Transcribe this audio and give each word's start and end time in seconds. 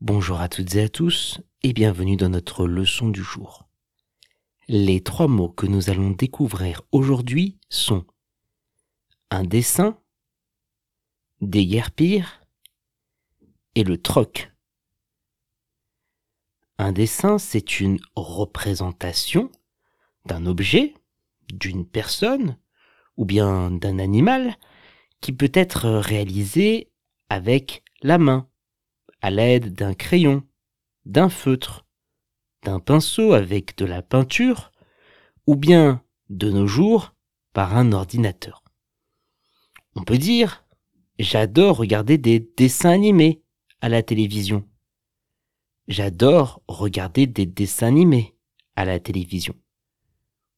Bonjour 0.00 0.40
à 0.40 0.48
toutes 0.48 0.76
et 0.76 0.82
à 0.82 0.88
tous 0.88 1.40
et 1.64 1.72
bienvenue 1.72 2.16
dans 2.16 2.28
notre 2.28 2.68
leçon 2.68 3.08
du 3.08 3.20
jour. 3.20 3.68
Les 4.68 5.02
trois 5.02 5.26
mots 5.26 5.48
que 5.48 5.66
nous 5.66 5.90
allons 5.90 6.10
découvrir 6.10 6.82
aujourd'hui 6.92 7.58
sont 7.68 8.06
un 9.32 9.42
dessin, 9.42 10.00
déguerpir 11.40 12.40
et 13.74 13.82
le 13.82 14.00
troc. 14.00 14.52
Un 16.78 16.92
dessin, 16.92 17.38
c'est 17.38 17.80
une 17.80 17.98
représentation 18.14 19.50
d'un 20.26 20.46
objet, 20.46 20.94
d'une 21.52 21.84
personne 21.84 22.56
ou 23.16 23.24
bien 23.24 23.72
d'un 23.72 23.98
animal 23.98 24.58
qui 25.20 25.32
peut 25.32 25.50
être 25.54 25.88
réalisé 25.88 26.92
avec 27.30 27.82
la 28.02 28.18
main, 28.18 28.48
à 29.20 29.30
l'aide 29.30 29.74
d'un 29.74 29.94
crayon, 29.94 30.42
d'un 31.04 31.28
feutre, 31.28 31.86
d'un 32.62 32.80
pinceau 32.80 33.32
avec 33.32 33.76
de 33.76 33.84
la 33.84 34.02
peinture, 34.02 34.72
ou 35.46 35.56
bien, 35.56 36.02
de 36.28 36.50
nos 36.50 36.66
jours, 36.66 37.14
par 37.52 37.76
un 37.76 37.92
ordinateur. 37.92 38.62
On 39.94 40.04
peut 40.04 40.18
dire, 40.18 40.64
j'adore 41.18 41.76
regarder 41.76 42.18
des 42.18 42.40
dessins 42.40 42.90
animés 42.90 43.42
à 43.80 43.88
la 43.88 44.02
télévision. 44.02 44.68
J'adore 45.88 46.62
regarder 46.68 47.26
des 47.26 47.46
dessins 47.46 47.86
animés 47.86 48.36
à 48.76 48.84
la 48.84 49.00
télévision. 49.00 49.54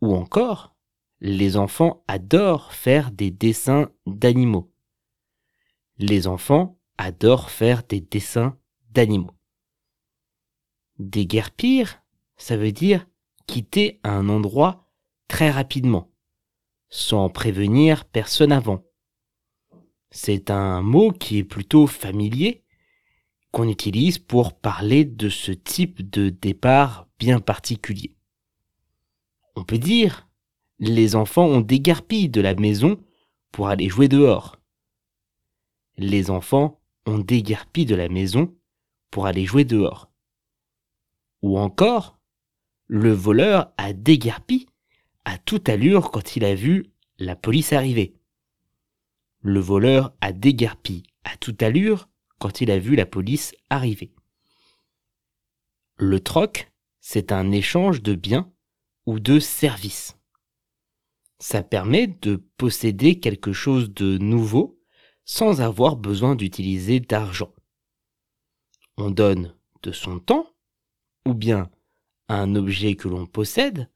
Ou 0.00 0.14
encore, 0.14 0.74
les 1.20 1.56
enfants 1.56 2.02
adorent 2.08 2.72
faire 2.72 3.12
des 3.12 3.30
dessins 3.30 3.90
d'animaux. 4.06 4.72
Les 5.98 6.26
enfants 6.26 6.80
adorent 6.98 7.50
faire 7.50 7.82
des 7.82 8.00
dessins 8.00 8.56
d'animaux. 8.90 9.34
Déguerpir, 10.98 12.02
ça 12.36 12.56
veut 12.56 12.72
dire 12.72 13.06
quitter 13.46 14.00
un 14.04 14.28
endroit 14.28 14.88
très 15.28 15.50
rapidement, 15.50 16.10
sans 16.88 17.28
prévenir 17.28 18.04
personne 18.04 18.52
avant. 18.52 18.84
C'est 20.10 20.50
un 20.50 20.82
mot 20.82 21.10
qui 21.10 21.38
est 21.38 21.44
plutôt 21.44 21.86
familier, 21.86 22.64
qu'on 23.50 23.68
utilise 23.68 24.18
pour 24.18 24.58
parler 24.58 25.04
de 25.04 25.28
ce 25.28 25.52
type 25.52 26.08
de 26.10 26.28
départ 26.28 27.08
bien 27.18 27.40
particulier. 27.40 28.14
On 29.56 29.64
peut 29.64 29.78
dire 29.78 30.28
les 30.78 31.14
enfants 31.14 31.46
ont 31.46 31.60
déguerpi 31.60 32.28
de 32.28 32.40
la 32.40 32.54
maison 32.54 33.00
pour 33.52 33.68
aller 33.68 33.88
jouer 33.88 34.08
dehors. 34.08 34.56
Les 35.96 36.30
enfants 36.30 36.81
ont 37.06 37.18
déguerpi 37.18 37.86
de 37.86 37.94
la 37.94 38.08
maison 38.08 38.54
pour 39.10 39.26
aller 39.26 39.44
jouer 39.44 39.64
dehors. 39.64 40.10
Ou 41.42 41.58
encore, 41.58 42.18
le 42.86 43.12
voleur 43.12 43.72
a 43.76 43.92
déguerpi 43.92 44.68
à 45.24 45.38
toute 45.38 45.68
allure 45.68 46.10
quand 46.10 46.36
il 46.36 46.44
a 46.44 46.54
vu 46.54 46.86
la 47.18 47.36
police 47.36 47.72
arriver. 47.72 48.14
Le 49.40 49.60
voleur 49.60 50.14
a 50.20 50.32
déguerpi 50.32 51.02
à 51.24 51.36
toute 51.36 51.62
allure 51.62 52.08
quand 52.38 52.60
il 52.60 52.70
a 52.70 52.78
vu 52.78 52.96
la 52.96 53.06
police 53.06 53.54
arriver. 53.70 54.12
Le 55.96 56.20
troc, 56.20 56.72
c'est 57.00 57.32
un 57.32 57.50
échange 57.50 58.02
de 58.02 58.14
biens 58.14 58.52
ou 59.06 59.18
de 59.18 59.38
services 59.40 60.16
ça 61.42 61.64
permet 61.64 62.06
de 62.06 62.36
posséder 62.56 63.18
quelque 63.18 63.52
chose 63.52 63.92
de 63.92 64.16
nouveau 64.16 64.80
sans 65.32 65.62
avoir 65.62 65.96
besoin 65.96 66.34
d'utiliser 66.34 67.00
d'argent. 67.00 67.54
On 68.98 69.10
donne 69.10 69.54
de 69.82 69.90
son 69.90 70.18
temps 70.18 70.46
ou 71.26 71.32
bien 71.32 71.70
un 72.28 72.54
objet 72.54 72.96
que 72.96 73.08
l'on 73.08 73.24
possède 73.24 73.88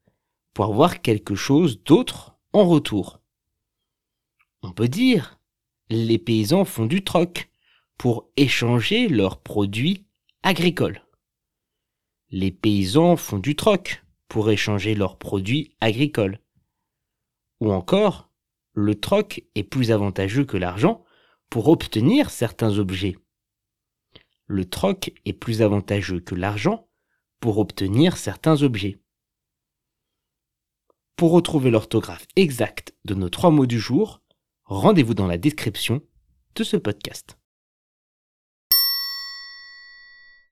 pour 0.55 0.65
avoir 0.65 0.99
quelque 1.03 1.35
chose 1.35 1.83
d'autre 1.83 2.35
en 2.53 2.65
retour. 2.67 3.19
On 4.63 4.71
peut 4.71 4.87
dire 4.87 5.39
les 5.91 6.17
paysans 6.17 6.65
font 6.65 6.87
du 6.87 7.03
troc 7.03 7.51
pour 7.99 8.31
échanger 8.35 9.07
leurs 9.07 9.39
produits 9.39 10.07
agricoles. 10.41 11.03
Les 12.31 12.51
paysans 12.51 13.15
font 13.15 13.37
du 13.37 13.55
troc 13.55 14.03
pour 14.27 14.49
échanger 14.49 14.95
leurs 14.95 15.19
produits 15.19 15.75
agricoles. 15.81 16.39
Ou 17.59 17.71
encore, 17.71 18.31
le 18.73 18.99
troc 18.99 19.43
est 19.53 19.63
plus 19.63 19.91
avantageux 19.91 20.43
que 20.43 20.57
l'argent 20.57 21.03
pour 21.49 21.69
obtenir 21.69 22.29
certains 22.29 22.77
objets. 22.77 23.17
Le 24.45 24.65
troc 24.65 25.13
est 25.25 25.33
plus 25.33 25.61
avantageux 25.61 26.19
que 26.19 26.35
l'argent 26.35 26.87
pour 27.39 27.57
obtenir 27.57 28.17
certains 28.17 28.63
objets. 28.63 28.99
Pour 31.15 31.31
retrouver 31.31 31.71
l'orthographe 31.71 32.27
exacte 32.35 32.95
de 33.05 33.13
nos 33.13 33.29
trois 33.29 33.51
mots 33.51 33.65
du 33.65 33.79
jour, 33.79 34.21
rendez-vous 34.65 35.13
dans 35.13 35.27
la 35.27 35.37
description 35.37 36.01
de 36.55 36.63
ce 36.63 36.77
podcast. 36.77 37.37